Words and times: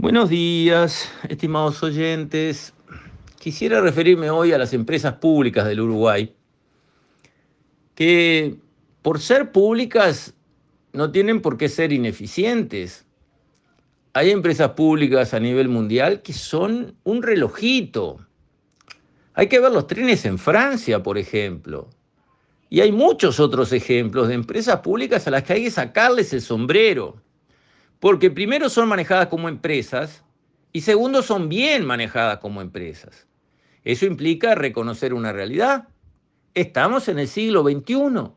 Buenos 0.00 0.28
días, 0.28 1.10
estimados 1.28 1.82
oyentes. 1.82 2.72
Quisiera 3.40 3.80
referirme 3.80 4.30
hoy 4.30 4.52
a 4.52 4.58
las 4.58 4.72
empresas 4.72 5.14
públicas 5.14 5.66
del 5.66 5.80
Uruguay, 5.80 6.32
que 7.96 8.58
por 9.02 9.20
ser 9.20 9.50
públicas 9.50 10.34
no 10.92 11.10
tienen 11.10 11.42
por 11.42 11.58
qué 11.58 11.68
ser 11.68 11.92
ineficientes. 11.92 13.06
Hay 14.12 14.30
empresas 14.30 14.70
públicas 14.70 15.34
a 15.34 15.40
nivel 15.40 15.68
mundial 15.68 16.22
que 16.22 16.32
son 16.32 16.94
un 17.02 17.20
relojito. 17.20 18.24
Hay 19.34 19.48
que 19.48 19.58
ver 19.58 19.72
los 19.72 19.88
trenes 19.88 20.24
en 20.26 20.38
Francia, 20.38 21.02
por 21.02 21.18
ejemplo. 21.18 21.90
Y 22.70 22.82
hay 22.82 22.92
muchos 22.92 23.40
otros 23.40 23.72
ejemplos 23.72 24.28
de 24.28 24.34
empresas 24.34 24.78
públicas 24.78 25.26
a 25.26 25.32
las 25.32 25.42
que 25.42 25.54
hay 25.54 25.64
que 25.64 25.72
sacarles 25.72 26.32
el 26.32 26.40
sombrero. 26.40 27.20
Porque 28.00 28.30
primero 28.30 28.68
son 28.68 28.88
manejadas 28.88 29.28
como 29.28 29.48
empresas 29.48 30.24
y 30.72 30.82
segundo 30.82 31.22
son 31.22 31.48
bien 31.48 31.84
manejadas 31.84 32.38
como 32.38 32.60
empresas. 32.60 33.26
Eso 33.84 34.06
implica 34.06 34.54
reconocer 34.54 35.14
una 35.14 35.32
realidad. 35.32 35.88
Estamos 36.54 37.08
en 37.08 37.18
el 37.18 37.28
siglo 37.28 37.62
XXI. 37.62 38.32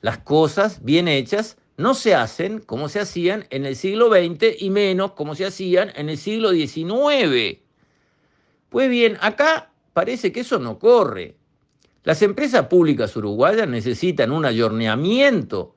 Las 0.00 0.18
cosas 0.18 0.84
bien 0.84 1.08
hechas 1.08 1.56
no 1.76 1.94
se 1.94 2.14
hacen 2.14 2.60
como 2.60 2.88
se 2.88 3.00
hacían 3.00 3.46
en 3.50 3.66
el 3.66 3.76
siglo 3.76 4.08
XX 4.08 4.60
y 4.60 4.70
menos 4.70 5.12
como 5.12 5.34
se 5.34 5.46
hacían 5.46 5.90
en 5.96 6.08
el 6.08 6.18
siglo 6.18 6.50
XIX. 6.52 7.58
Pues 8.68 8.88
bien, 8.88 9.16
acá 9.20 9.72
parece 9.92 10.32
que 10.32 10.40
eso 10.40 10.58
no 10.58 10.78
corre. 10.78 11.36
Las 12.04 12.22
empresas 12.22 12.66
públicas 12.66 13.16
uruguayas 13.16 13.68
necesitan 13.68 14.32
un 14.32 14.44
ayorneamiento 14.44 15.74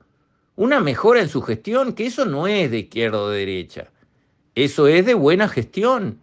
una 0.56 0.80
mejora 0.80 1.20
en 1.20 1.28
su 1.28 1.42
gestión, 1.42 1.92
que 1.92 2.06
eso 2.06 2.24
no 2.24 2.46
es 2.46 2.70
de 2.70 2.80
izquierda 2.80 3.20
o 3.20 3.28
de 3.28 3.38
derecha, 3.40 3.90
eso 4.54 4.86
es 4.88 5.06
de 5.06 5.14
buena 5.14 5.48
gestión. 5.48 6.18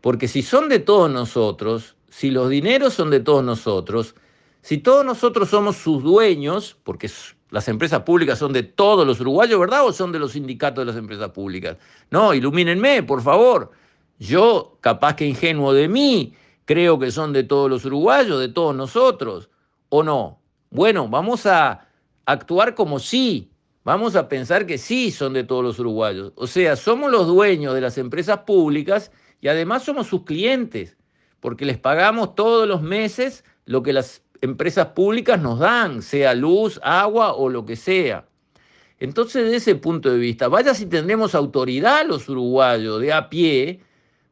Porque 0.00 0.28
si 0.28 0.42
son 0.42 0.68
de 0.68 0.78
todos 0.78 1.10
nosotros, 1.10 1.96
si 2.08 2.30
los 2.30 2.48
dineros 2.48 2.94
son 2.94 3.10
de 3.10 3.20
todos 3.20 3.42
nosotros, 3.42 4.14
si 4.62 4.78
todos 4.78 5.04
nosotros 5.04 5.50
somos 5.50 5.76
sus 5.76 6.02
dueños, 6.02 6.76
porque 6.84 7.10
las 7.50 7.68
empresas 7.68 8.02
públicas 8.02 8.38
son 8.38 8.52
de 8.52 8.62
todos 8.62 9.06
los 9.06 9.20
uruguayos, 9.20 9.58
¿verdad? 9.58 9.84
¿O 9.84 9.92
son 9.92 10.12
de 10.12 10.18
los 10.18 10.32
sindicatos 10.32 10.82
de 10.82 10.86
las 10.86 10.96
empresas 10.96 11.30
públicas? 11.30 11.76
No, 12.10 12.34
ilumínenme, 12.34 13.02
por 13.02 13.22
favor. 13.22 13.72
Yo, 14.18 14.78
capaz 14.80 15.16
que 15.16 15.26
ingenuo 15.26 15.72
de 15.72 15.88
mí, 15.88 16.34
creo 16.64 16.98
que 16.98 17.10
son 17.10 17.32
de 17.32 17.44
todos 17.44 17.68
los 17.68 17.84
uruguayos, 17.84 18.40
de 18.40 18.48
todos 18.48 18.74
nosotros, 18.74 19.50
¿o 19.88 20.02
no? 20.02 20.40
Bueno, 20.70 21.08
vamos 21.08 21.46
a 21.46 21.88
actuar 22.24 22.74
como 22.74 22.98
sí, 22.98 23.50
vamos 23.86 24.16
a 24.16 24.28
pensar 24.28 24.66
que 24.66 24.78
sí 24.78 25.12
son 25.12 25.32
de 25.32 25.44
todos 25.44 25.62
los 25.62 25.78
uruguayos. 25.78 26.32
O 26.34 26.48
sea, 26.48 26.74
somos 26.74 27.08
los 27.08 27.28
dueños 27.28 27.72
de 27.72 27.80
las 27.80 27.98
empresas 27.98 28.40
públicas 28.40 29.12
y 29.40 29.46
además 29.46 29.84
somos 29.84 30.08
sus 30.08 30.24
clientes, 30.24 30.96
porque 31.38 31.64
les 31.64 31.78
pagamos 31.78 32.34
todos 32.34 32.66
los 32.66 32.82
meses 32.82 33.44
lo 33.64 33.84
que 33.84 33.92
las 33.92 34.24
empresas 34.40 34.88
públicas 34.88 35.40
nos 35.40 35.60
dan, 35.60 36.02
sea 36.02 36.34
luz, 36.34 36.80
agua 36.82 37.34
o 37.34 37.48
lo 37.48 37.64
que 37.64 37.76
sea. 37.76 38.26
Entonces, 38.98 39.44
desde 39.44 39.58
ese 39.58 39.74
punto 39.76 40.10
de 40.10 40.18
vista, 40.18 40.48
vaya 40.48 40.74
si 40.74 40.86
tendremos 40.86 41.36
autoridad 41.36 42.04
los 42.04 42.28
uruguayos 42.28 43.00
de 43.00 43.12
a 43.12 43.28
pie 43.28 43.82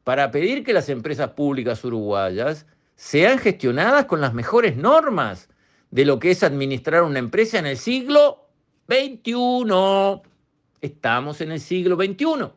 para 0.03 0.33
pedir 0.33 0.65
que 0.65 0.73
las 0.73 0.89
empresas 0.89 1.31
públicas 1.31 1.85
uruguayas 1.85 2.67
sean 2.97 3.39
gestionadas 3.39 4.07
con 4.07 4.21
las 4.21 4.35
mejores 4.35 4.77
normas 4.77 5.49
de 5.93 6.05
lo 6.05 6.19
que 6.19 6.33
es 6.33 6.43
administrar 6.43 7.05
una 7.05 7.21
empresa 7.21 7.61
en 7.61 7.67
el 7.67 7.77
siglo 7.77 8.44
21. 8.87 10.23
Estamos 10.81 11.41
en 11.41 11.53
el 11.53 11.61
siglo 11.61 11.97
XXI. 11.97 12.51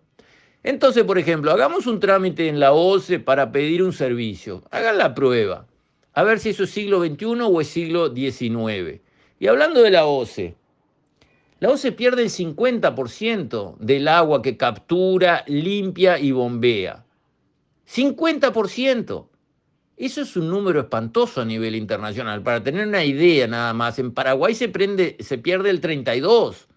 Entonces, 0.63 1.03
por 1.05 1.17
ejemplo, 1.17 1.51
hagamos 1.51 1.87
un 1.87 1.99
trámite 1.99 2.49
en 2.49 2.59
la 2.59 2.73
OCE 2.73 3.19
para 3.19 3.51
pedir 3.51 3.81
un 3.81 3.93
servicio. 3.93 4.63
Hagan 4.71 4.97
la 4.97 5.15
prueba. 5.15 5.65
A 6.13 6.23
ver 6.23 6.39
si 6.39 6.49
eso 6.49 6.63
es 6.63 6.71
siglo 6.71 6.99
XXI 6.99 7.41
o 7.43 7.61
es 7.61 7.67
siglo 7.67 8.13
XIX. 8.13 8.99
Y 9.39 9.47
hablando 9.47 9.81
de 9.81 9.91
la 9.91 10.05
OCE, 10.05 10.55
la 11.59 11.69
OCE 11.69 11.91
pierde 11.93 12.23
el 12.23 12.29
50% 12.29 13.77
del 13.77 14.07
agua 14.07 14.41
que 14.41 14.57
captura, 14.57 15.43
limpia 15.47 16.19
y 16.19 16.31
bombea. 16.31 17.05
50%. 17.87 19.27
Eso 19.97 20.21
es 20.21 20.37
un 20.37 20.47
número 20.47 20.79
espantoso 20.81 21.41
a 21.41 21.45
nivel 21.45 21.75
internacional. 21.75 22.43
Para 22.43 22.61
tener 22.61 22.87
una 22.87 23.03
idea 23.03 23.47
nada 23.47 23.73
más, 23.73 23.97
en 23.97 24.13
Paraguay 24.13 24.53
se, 24.53 24.69
pierde 24.69 25.69
el 25.71 25.81
32. 25.81 26.67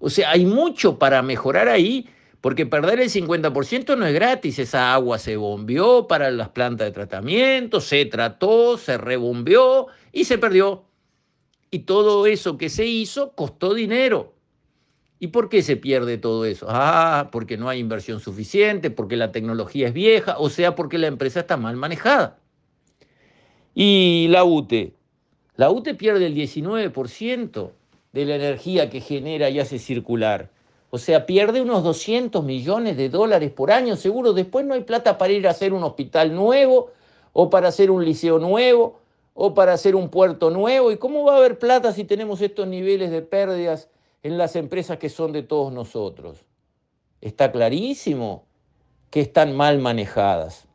O 0.00 0.10
sea, 0.10 0.32
hay 0.32 0.44
mucho 0.46 0.98
para 0.98 1.22
mejorar 1.22 1.68
ahí, 1.68 2.08
porque 2.40 2.66
perder 2.66 2.98
el 2.98 3.08
50% 3.08 3.96
no 3.96 4.04
es 4.04 4.12
gratis. 4.12 4.58
Esa 4.58 4.92
agua 4.92 5.18
se 5.18 5.36
bombeó 5.36 6.08
para 6.08 6.32
las 6.32 6.48
plantas 6.48 6.88
de 6.88 6.92
tratamiento, 6.92 7.80
se 7.80 8.04
trató, 8.06 8.76
se 8.76 8.98
rebombeó 8.98 9.86
y 10.10 10.24
se 10.24 10.36
perdió. 10.36 10.86
Y 11.70 11.80
todo 11.80 12.26
eso 12.26 12.58
que 12.58 12.68
se 12.68 12.84
hizo 12.84 13.30
costó 13.36 13.74
dinero. 13.74 14.34
¿Y 15.20 15.28
por 15.28 15.48
qué 15.48 15.62
se 15.62 15.76
pierde 15.76 16.18
todo 16.18 16.46
eso? 16.46 16.66
Ah, 16.68 17.28
porque 17.30 17.56
no 17.56 17.68
hay 17.68 17.78
inversión 17.78 18.18
suficiente, 18.18 18.90
porque 18.90 19.16
la 19.16 19.30
tecnología 19.30 19.86
es 19.86 19.92
vieja, 19.92 20.36
o 20.38 20.50
sea, 20.50 20.74
porque 20.74 20.98
la 20.98 21.06
empresa 21.06 21.40
está 21.40 21.56
mal 21.56 21.76
manejada. 21.76 22.39
Y 23.74 24.26
la 24.28 24.44
UTE. 24.44 24.94
La 25.56 25.70
UTE 25.70 25.94
pierde 25.94 26.26
el 26.26 26.34
19% 26.34 27.70
de 28.12 28.24
la 28.24 28.36
energía 28.36 28.90
que 28.90 29.00
genera 29.00 29.50
y 29.50 29.60
hace 29.60 29.78
circular. 29.78 30.50
O 30.90 30.98
sea, 30.98 31.24
pierde 31.24 31.60
unos 31.60 31.84
200 31.84 32.44
millones 32.44 32.96
de 32.96 33.08
dólares 33.08 33.52
por 33.52 33.70
año, 33.70 33.94
seguro. 33.94 34.32
Después 34.32 34.66
no 34.66 34.74
hay 34.74 34.82
plata 34.82 35.18
para 35.18 35.32
ir 35.32 35.46
a 35.46 35.52
hacer 35.52 35.72
un 35.72 35.84
hospital 35.84 36.34
nuevo, 36.34 36.90
o 37.32 37.48
para 37.48 37.68
hacer 37.68 37.92
un 37.92 38.04
liceo 38.04 38.40
nuevo, 38.40 38.98
o 39.34 39.54
para 39.54 39.72
hacer 39.72 39.94
un 39.94 40.08
puerto 40.08 40.50
nuevo. 40.50 40.90
¿Y 40.90 40.96
cómo 40.96 41.24
va 41.24 41.34
a 41.34 41.38
haber 41.38 41.58
plata 41.58 41.92
si 41.92 42.04
tenemos 42.04 42.40
estos 42.40 42.66
niveles 42.66 43.12
de 43.12 43.22
pérdidas 43.22 43.88
en 44.24 44.36
las 44.36 44.56
empresas 44.56 44.98
que 44.98 45.08
son 45.08 45.32
de 45.32 45.44
todos 45.44 45.72
nosotros? 45.72 46.44
Está 47.20 47.52
clarísimo 47.52 48.44
que 49.10 49.20
están 49.20 49.56
mal 49.56 49.78
manejadas. 49.78 50.66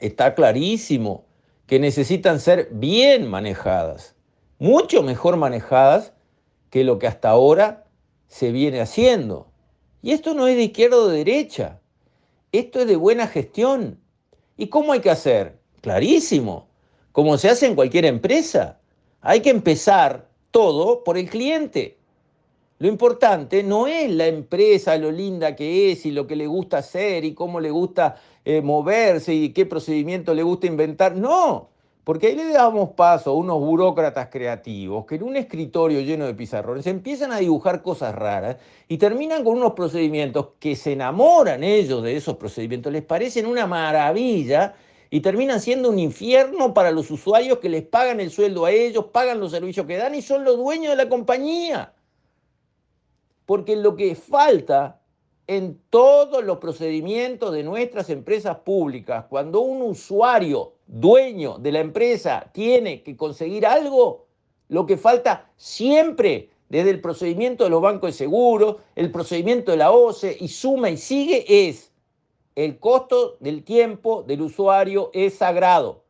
Está 0.00 0.34
clarísimo 0.34 1.24
que 1.70 1.78
necesitan 1.78 2.40
ser 2.40 2.68
bien 2.72 3.30
manejadas, 3.30 4.16
mucho 4.58 5.04
mejor 5.04 5.36
manejadas 5.36 6.12
que 6.68 6.82
lo 6.82 6.98
que 6.98 7.06
hasta 7.06 7.28
ahora 7.28 7.86
se 8.26 8.50
viene 8.50 8.80
haciendo. 8.80 9.52
Y 10.02 10.10
esto 10.10 10.34
no 10.34 10.48
es 10.48 10.56
de 10.56 10.64
izquierda 10.64 10.96
o 10.96 11.06
de 11.06 11.18
derecha, 11.18 11.78
esto 12.50 12.80
es 12.80 12.88
de 12.88 12.96
buena 12.96 13.28
gestión. 13.28 14.00
¿Y 14.56 14.66
cómo 14.66 14.90
hay 14.90 14.98
que 14.98 15.10
hacer? 15.10 15.60
Clarísimo, 15.80 16.66
como 17.12 17.38
se 17.38 17.48
hace 17.48 17.66
en 17.66 17.76
cualquier 17.76 18.04
empresa. 18.04 18.80
Hay 19.20 19.38
que 19.38 19.50
empezar 19.50 20.28
todo 20.50 21.04
por 21.04 21.18
el 21.18 21.30
cliente. 21.30 21.99
Lo 22.80 22.88
importante 22.88 23.62
no 23.62 23.86
es 23.86 24.10
la 24.10 24.26
empresa, 24.26 24.96
lo 24.96 25.10
linda 25.10 25.54
que 25.54 25.92
es 25.92 26.06
y 26.06 26.12
lo 26.12 26.26
que 26.26 26.34
le 26.34 26.46
gusta 26.46 26.78
hacer 26.78 27.26
y 27.26 27.34
cómo 27.34 27.60
le 27.60 27.70
gusta 27.70 28.16
eh, 28.42 28.62
moverse 28.62 29.34
y 29.34 29.50
qué 29.50 29.66
procedimiento 29.66 30.32
le 30.32 30.42
gusta 30.42 30.66
inventar. 30.66 31.14
No, 31.14 31.68
porque 32.04 32.28
ahí 32.28 32.36
le 32.36 32.48
damos 32.48 32.92
paso 32.92 33.32
a 33.32 33.34
unos 33.34 33.60
burócratas 33.60 34.28
creativos 34.30 35.04
que 35.04 35.16
en 35.16 35.24
un 35.24 35.36
escritorio 35.36 36.00
lleno 36.00 36.24
de 36.24 36.32
pizarrones 36.32 36.86
empiezan 36.86 37.32
a 37.32 37.36
dibujar 37.40 37.82
cosas 37.82 38.14
raras 38.14 38.56
y 38.88 38.96
terminan 38.96 39.44
con 39.44 39.58
unos 39.58 39.74
procedimientos 39.74 40.52
que 40.58 40.74
se 40.74 40.92
enamoran 40.92 41.62
ellos 41.62 42.02
de 42.02 42.16
esos 42.16 42.38
procedimientos, 42.38 42.90
les 42.90 43.02
parecen 43.04 43.44
una 43.44 43.66
maravilla 43.66 44.74
y 45.10 45.20
terminan 45.20 45.60
siendo 45.60 45.90
un 45.90 45.98
infierno 45.98 46.72
para 46.72 46.92
los 46.92 47.10
usuarios 47.10 47.58
que 47.58 47.68
les 47.68 47.82
pagan 47.82 48.20
el 48.20 48.30
sueldo 48.30 48.64
a 48.64 48.70
ellos, 48.70 49.04
pagan 49.12 49.38
los 49.38 49.50
servicios 49.50 49.84
que 49.84 49.98
dan 49.98 50.14
y 50.14 50.22
son 50.22 50.44
los 50.44 50.56
dueños 50.56 50.96
de 50.96 50.96
la 50.96 51.10
compañía 51.10 51.92
porque 53.50 53.74
lo 53.74 53.96
que 53.96 54.14
falta 54.14 55.00
en 55.48 55.80
todos 55.90 56.44
los 56.44 56.58
procedimientos 56.58 57.52
de 57.52 57.64
nuestras 57.64 58.08
empresas 58.08 58.58
públicas, 58.58 59.24
cuando 59.28 59.58
un 59.58 59.82
usuario, 59.82 60.74
dueño 60.86 61.58
de 61.58 61.72
la 61.72 61.80
empresa, 61.80 62.48
tiene 62.52 63.02
que 63.02 63.16
conseguir 63.16 63.66
algo, 63.66 64.28
lo 64.68 64.86
que 64.86 64.96
falta 64.96 65.50
siempre, 65.56 66.50
desde 66.68 66.90
el 66.90 67.00
procedimiento 67.00 67.64
de 67.64 67.70
los 67.70 67.82
bancos 67.82 68.10
de 68.10 68.18
seguros, 68.18 68.76
el 68.94 69.10
procedimiento 69.10 69.72
de 69.72 69.78
la 69.78 69.90
OCE 69.90 70.36
y 70.38 70.46
suma 70.46 70.88
y 70.88 70.96
sigue, 70.96 71.68
es 71.68 71.90
el 72.54 72.78
costo 72.78 73.36
del 73.40 73.64
tiempo 73.64 74.22
del 74.22 74.42
usuario 74.42 75.10
es 75.12 75.34
sagrado. 75.34 76.04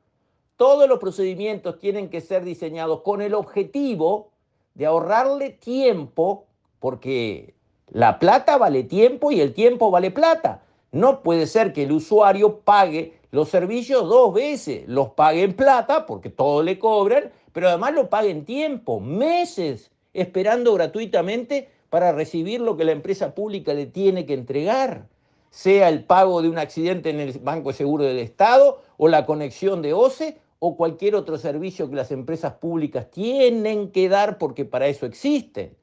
Todos 0.56 0.86
los 0.86 0.98
procedimientos 0.98 1.78
tienen 1.78 2.10
que 2.10 2.20
ser 2.20 2.44
diseñados 2.44 3.00
con 3.00 3.22
el 3.22 3.32
objetivo 3.32 4.28
de 4.74 4.84
ahorrarle 4.84 5.48
tiempo 5.48 6.44
porque 6.80 7.54
la 7.90 8.18
plata 8.18 8.58
vale 8.58 8.82
tiempo 8.82 9.30
y 9.30 9.40
el 9.40 9.54
tiempo 9.54 9.90
vale 9.90 10.10
plata. 10.10 10.62
No 10.92 11.22
puede 11.22 11.46
ser 11.46 11.72
que 11.72 11.84
el 11.84 11.92
usuario 11.92 12.60
pague 12.60 13.20
los 13.30 13.48
servicios 13.48 14.08
dos 14.08 14.34
veces, 14.34 14.88
los 14.88 15.10
pague 15.10 15.44
en 15.44 15.54
plata, 15.54 16.06
porque 16.06 16.30
todo 16.30 16.64
le 16.64 16.80
cobran, 16.80 17.30
pero 17.52 17.68
además 17.68 17.94
lo 17.94 18.10
pague 18.10 18.30
en 18.30 18.44
tiempo, 18.44 18.98
meses 18.98 19.92
esperando 20.12 20.74
gratuitamente 20.74 21.68
para 21.90 22.12
recibir 22.12 22.60
lo 22.60 22.76
que 22.76 22.84
la 22.84 22.92
empresa 22.92 23.34
pública 23.34 23.74
le 23.74 23.86
tiene 23.86 24.26
que 24.26 24.34
entregar. 24.34 25.06
sea 25.50 25.88
el 25.88 26.04
pago 26.04 26.42
de 26.42 26.48
un 26.48 26.58
accidente 26.58 27.10
en 27.10 27.18
el 27.18 27.36
Banco 27.40 27.70
de 27.70 27.76
Seguro 27.76 28.04
del 28.04 28.20
Estado 28.20 28.82
o 28.96 29.08
la 29.08 29.26
conexión 29.26 29.82
de 29.82 29.92
OCE 29.92 30.38
o 30.60 30.76
cualquier 30.76 31.16
otro 31.16 31.38
servicio 31.38 31.90
que 31.90 31.96
las 31.96 32.12
empresas 32.12 32.52
públicas 32.54 33.10
tienen 33.10 33.90
que 33.90 34.08
dar 34.08 34.38
porque 34.38 34.64
para 34.64 34.86
eso 34.86 35.06
existen. 35.06 35.74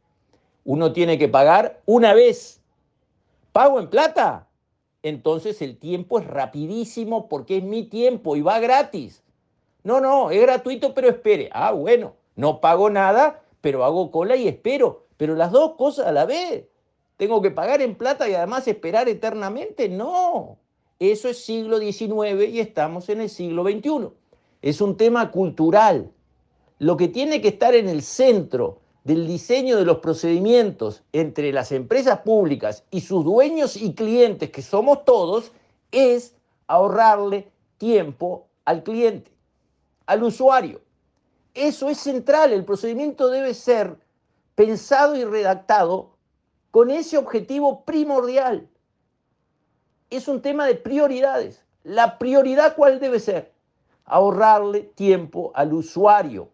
Uno 0.68 0.92
tiene 0.92 1.18
que 1.18 1.30
pagar 1.30 1.82
una 1.86 2.14
vez. 2.14 2.60
¿Pago 3.54 3.80
en 3.80 3.90
plata? 3.90 4.50
Entonces 5.02 5.62
el 5.62 5.78
tiempo 5.78 6.20
es 6.20 6.28
rapidísimo 6.28 7.30
porque 7.30 7.60
es 7.60 7.64
mi 7.64 7.84
tiempo 7.84 8.36
y 8.36 8.42
va 8.42 8.60
gratis. 8.60 9.24
No, 9.84 10.02
no, 10.02 10.30
es 10.30 10.42
gratuito, 10.42 10.94
pero 10.94 11.08
espere. 11.08 11.50
Ah, 11.54 11.72
bueno, 11.72 12.16
no 12.36 12.60
pago 12.60 12.90
nada, 12.90 13.44
pero 13.62 13.86
hago 13.86 14.12
cola 14.12 14.36
y 14.36 14.50
espero. 14.50 15.06
Pero 15.16 15.36
las 15.36 15.54
dos 15.54 15.76
cosas 15.78 16.06
a 16.06 16.12
la 16.12 16.26
vez. 16.26 16.66
¿Tengo 17.16 17.42
que 17.42 17.52
pagar 17.52 17.82
en 17.82 17.96
plata 17.96 18.28
y 18.28 18.34
además 18.34 18.68
esperar 18.68 19.08
eternamente? 19.08 19.88
No. 19.88 20.58
Eso 21.00 21.30
es 21.30 21.46
siglo 21.46 21.80
XIX 21.80 22.44
y 22.50 22.60
estamos 22.60 23.08
en 23.08 23.22
el 23.22 23.30
siglo 23.30 23.64
XXI. 23.64 24.10
Es 24.62 24.82
un 24.82 24.98
tema 24.98 25.32
cultural. 25.32 26.12
Lo 26.78 26.98
que 26.98 27.08
tiene 27.08 27.40
que 27.40 27.48
estar 27.48 27.74
en 27.74 27.88
el 27.88 28.02
centro 28.02 28.82
del 29.08 29.26
diseño 29.26 29.78
de 29.78 29.86
los 29.86 30.00
procedimientos 30.00 31.02
entre 31.14 31.54
las 31.54 31.72
empresas 31.72 32.20
públicas 32.20 32.84
y 32.92 33.00
sus 33.00 33.24
dueños 33.24 33.78
y 33.78 33.94
clientes, 33.94 34.52
que 34.52 34.62
somos 34.62 35.06
todos, 35.06 35.54
es 35.94 36.36
ahorrarle 36.68 37.50
tiempo 37.78 38.48
al 38.66 38.84
cliente, 38.84 39.32
al 40.08 40.24
usuario. 40.24 40.82
Eso 41.54 41.88
es 41.88 42.00
central. 42.00 42.52
El 42.52 42.66
procedimiento 42.66 43.30
debe 43.30 43.54
ser 43.54 43.96
pensado 44.56 45.16
y 45.16 45.24
redactado 45.24 46.10
con 46.70 46.92
ese 46.92 47.18
objetivo 47.18 47.86
primordial. 47.86 48.68
Es 50.10 50.28
un 50.28 50.42
tema 50.42 50.68
de 50.68 50.76
prioridades. 50.76 51.64
La 51.86 52.18
prioridad 52.18 52.76
cuál 52.76 53.00
debe 53.00 53.22
ser? 53.22 53.54
Ahorrarle 54.04 54.82
tiempo 54.82 55.54
al 55.56 55.72
usuario. 55.72 56.50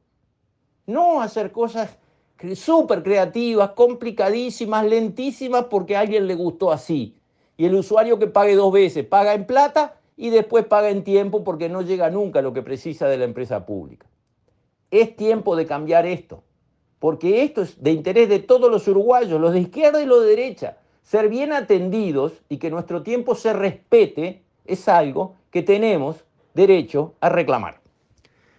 No 0.86 1.20
hacer 1.20 1.52
cosas 1.52 1.98
súper 2.56 3.04
creativas, 3.04 3.72
complicadísimas, 3.72 4.86
lentísimas 4.86 5.66
porque 5.66 5.96
a 5.96 6.02
alguien 6.02 6.28
le 6.28 6.36
gustó 6.36 6.72
así. 6.72 7.16
Y 7.58 7.66
el 7.66 7.76
usuario 7.76 8.20
que 8.20 8.28
pague 8.28 8.56
dos 8.56 8.74
veces, 8.74 9.06
paga 9.06 9.34
en 9.34 9.46
plata 9.46 10.00
y 10.18 10.30
después 10.30 10.66
paga 10.66 10.90
en 10.90 11.04
tiempo 11.04 11.44
porque 11.44 11.70
no 11.70 11.82
llega 11.82 12.10
nunca 12.10 12.42
lo 12.42 12.54
que 12.54 12.62
precisa 12.62 13.08
de 13.08 13.18
la 13.18 13.26
empresa 13.26 13.66
pública. 13.66 14.08
Es 14.92 15.16
tiempo 15.16 15.56
de 15.56 15.66
cambiar 15.66 16.06
esto 16.06 16.44
porque 17.04 17.44
esto 17.44 17.64
es 17.64 17.84
de 17.84 17.92
interés 17.92 18.30
de 18.30 18.40
todos 18.40 18.72
los 18.72 18.88
uruguayos, 18.88 19.42
los 19.42 19.52
de 19.52 19.60
izquierda 19.60 20.02
y 20.02 20.06
los 20.06 20.22
de 20.22 20.30
derecha. 20.30 20.78
Ser 21.02 21.28
bien 21.28 21.52
atendidos 21.52 22.32
y 22.48 22.60
que 22.60 22.70
nuestro 22.70 23.04
tiempo 23.04 23.36
se 23.36 23.52
respete 23.52 24.42
es 24.64 24.88
algo 24.88 25.36
que 25.52 25.64
tenemos 25.64 26.24
derecho 26.54 27.16
a 27.20 27.28
reclamar. 27.28 27.83